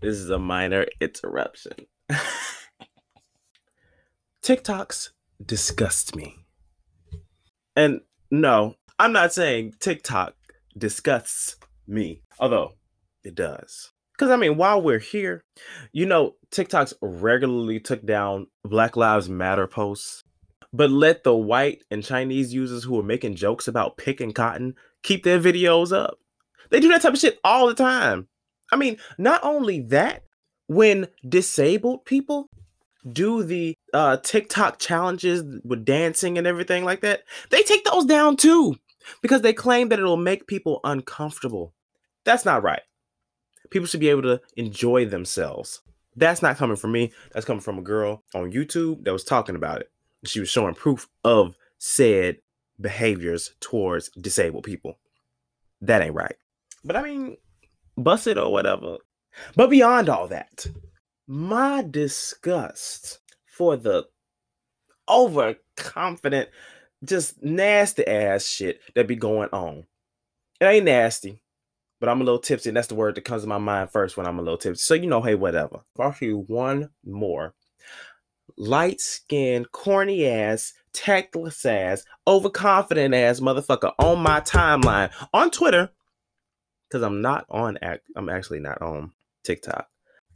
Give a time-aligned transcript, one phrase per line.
[0.00, 1.72] This is a minor interruption.
[4.42, 5.10] TikToks
[5.44, 6.36] disgust me.
[7.74, 8.00] And
[8.30, 10.34] no, I'm not saying TikTok
[10.76, 11.56] disgusts
[11.86, 12.74] me, although
[13.24, 13.92] it does.
[14.12, 15.44] Because I mean, while we're here,
[15.92, 20.22] you know, TikToks regularly took down Black Lives Matter posts,
[20.72, 25.24] but let the white and Chinese users who are making jokes about picking cotton keep
[25.24, 26.18] their videos up.
[26.70, 28.28] They do that type of shit all the time.
[28.72, 30.22] I mean, not only that,
[30.66, 32.46] when disabled people
[33.10, 38.36] do the uh, TikTok challenges with dancing and everything like that, they take those down
[38.36, 38.76] too
[39.22, 41.72] because they claim that it'll make people uncomfortable.
[42.24, 42.82] That's not right.
[43.70, 45.80] People should be able to enjoy themselves.
[46.16, 47.12] That's not coming from me.
[47.32, 49.90] That's coming from a girl on YouTube that was talking about it.
[50.24, 52.38] She was showing proof of said
[52.80, 54.98] behaviors towards disabled people.
[55.80, 56.34] That ain't right.
[56.84, 57.36] But I mean,
[58.02, 58.98] bust it or whatever.
[59.54, 60.66] But beyond all that,
[61.26, 64.06] my disgust for the
[65.08, 66.48] overconfident,
[67.04, 69.84] just nasty ass shit that be going on.
[70.60, 71.42] It ain't nasty,
[72.00, 74.16] but I'm a little tipsy, and that's the word that comes to my mind first
[74.16, 74.82] when I'm a little tipsy.
[74.82, 75.80] So you know, hey, whatever.
[75.98, 77.54] I'll show you one more
[78.56, 85.90] light skinned, corny ass, tactless ass, overconfident ass motherfucker on my timeline on Twitter
[86.88, 88.02] because I'm not on act.
[88.16, 89.12] I'm actually not on
[89.44, 89.88] TikTok.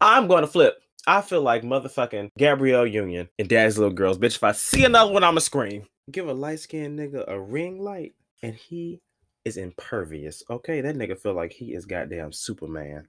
[0.00, 0.76] I'm going to flip.
[1.06, 4.18] I feel like motherfucking Gabrielle Union and Daddy's Little Girls.
[4.18, 5.86] Bitch, if I see another one, I'ma scream.
[6.10, 9.00] Give a light skinned nigga a ring light and he
[9.44, 10.42] is impervious.
[10.50, 13.08] Okay, that nigga feel like he is goddamn Superman.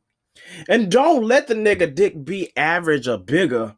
[0.70, 3.76] And don't let the nigga dick be average or bigger.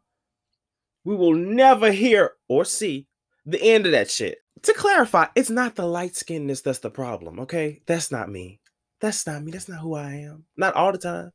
[1.04, 3.08] We will never hear or see
[3.44, 4.38] the end of that shit.
[4.62, 7.82] To clarify, it's not the light skinness that's the problem, okay?
[7.86, 8.60] That's not me.
[9.04, 9.52] That's not me.
[9.52, 10.46] That's not who I am.
[10.56, 11.30] Not all the time.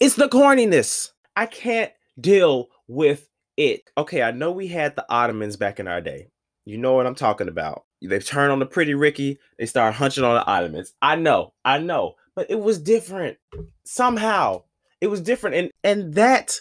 [0.00, 1.10] It's the corniness.
[1.36, 3.28] I can't deal with
[3.58, 3.82] it.
[3.98, 6.30] Okay, I know we had the Ottomans back in our day.
[6.64, 7.84] You know what I'm talking about.
[8.00, 9.38] They've turned on the pretty Ricky.
[9.58, 10.94] They start hunching on the Ottomans.
[11.02, 13.36] I know, I know, but it was different.
[13.84, 14.62] Somehow,
[15.02, 16.60] it was different, and and that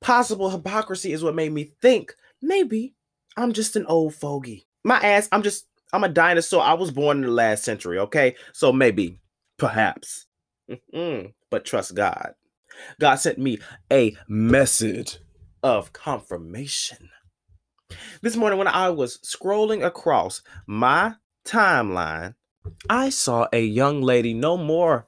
[0.00, 2.94] possible hypocrisy is what made me think maybe
[3.36, 4.68] I'm just an old fogey.
[4.84, 6.62] My ass, I'm just I'm a dinosaur.
[6.62, 7.98] I was born in the last century.
[7.98, 9.18] Okay, so maybe,
[9.56, 10.26] perhaps,
[10.94, 12.34] mm but trust God.
[13.00, 13.58] God sent me
[13.90, 15.18] a message
[15.62, 17.08] of confirmation.
[18.20, 21.14] This morning, when I was scrolling across my
[21.44, 22.34] timeline,
[22.90, 25.06] I saw a young lady no more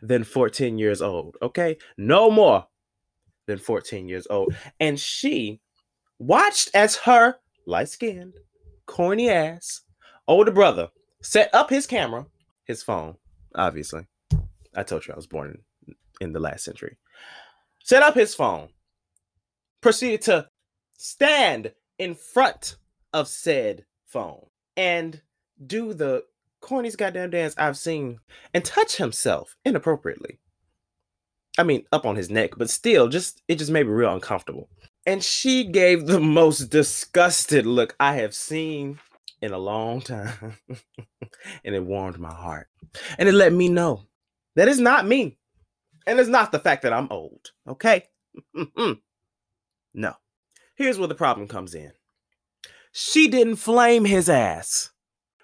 [0.00, 1.36] than 14 years old.
[1.42, 2.66] Okay, no more
[3.46, 4.54] than 14 years old.
[4.80, 5.60] And she
[6.18, 8.34] watched as her light skinned,
[8.86, 9.82] corny ass
[10.26, 10.88] older brother
[11.22, 12.26] set up his camera,
[12.64, 13.16] his phone,
[13.54, 14.06] obviously.
[14.76, 15.58] I told you I was born
[16.20, 16.96] in the last century
[17.84, 18.68] set up his phone,
[19.80, 20.48] proceeded to
[20.96, 22.76] stand in front
[23.12, 25.20] of said phone and
[25.64, 26.24] do the
[26.60, 28.18] corniest goddamn dance I've seen
[28.52, 30.40] and touch himself inappropriately.
[31.56, 34.68] I mean, up on his neck, but still, just it just made me real uncomfortable.
[35.06, 38.98] And she gave the most disgusted look I have seen
[39.44, 40.56] in a long time.
[41.64, 42.68] and it warmed my heart.
[43.18, 44.06] And it let me know
[44.56, 45.38] that it's not me.
[46.06, 48.04] And it's not the fact that I'm old, okay?
[49.94, 50.14] no.
[50.76, 51.92] Here's where the problem comes in.
[52.92, 54.90] She didn't flame his ass.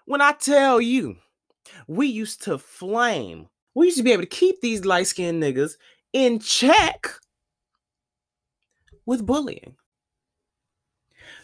[0.06, 1.16] When I tell you,
[1.86, 5.72] we used to flame, we used to be able to keep these light skinned niggas
[6.12, 7.08] in check
[9.06, 9.76] with bullying.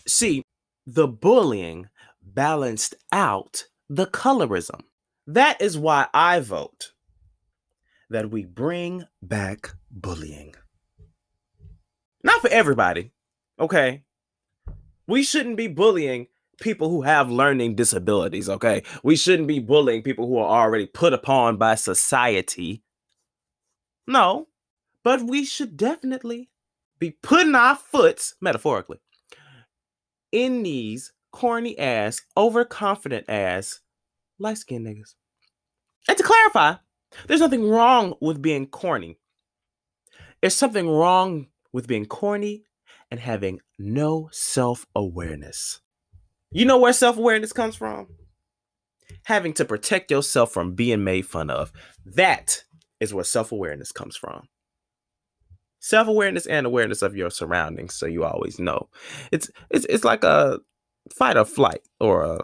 [0.06, 0.42] See,
[0.86, 1.88] the bullying
[2.36, 4.82] balanced out the colorism.
[5.26, 6.92] That is why I vote
[8.10, 10.54] that we bring back bullying.
[12.22, 13.10] Not for everybody,
[13.58, 14.04] okay?
[15.08, 16.28] We shouldn't be bullying
[16.60, 18.82] people who have learning disabilities, okay?
[19.02, 22.84] We shouldn't be bullying people who are already put upon by society.
[24.06, 24.46] No,
[25.02, 26.50] but we should definitely
[26.98, 28.98] be putting our foots, metaphorically,
[30.32, 33.80] in these corny ass, overconfident ass,
[34.38, 35.16] light skinned niggas.
[36.08, 36.76] And to clarify,
[37.26, 39.18] there's nothing wrong with being corny.
[40.40, 42.64] There's something wrong with being corny
[43.10, 45.82] and having no self awareness.
[46.52, 48.06] You know where self awareness comes from?
[49.24, 51.70] Having to protect yourself from being made fun of.
[52.06, 52.64] That
[52.98, 54.48] is where self awareness comes from.
[55.80, 58.88] Self awareness and awareness of your surroundings, so you always know.
[59.30, 60.60] It's it's it's like a
[61.12, 62.40] fight or flight or a,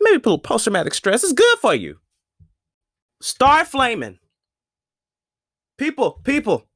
[0.00, 1.24] maybe post traumatic stress.
[1.24, 1.98] It's good for you.
[3.20, 4.18] Start flaming.
[5.78, 6.66] People, people,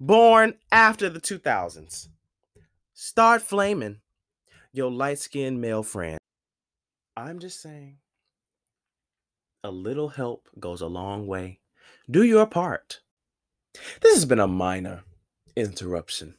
[0.00, 2.08] born after the 2000s.
[2.92, 4.00] Start flaming
[4.72, 6.18] your light skinned male friend.
[7.16, 7.98] I'm just saying,
[9.64, 11.60] a little help goes a long way.
[12.10, 13.00] Do your part.
[14.00, 15.04] This has been a minor
[15.56, 16.34] interruption.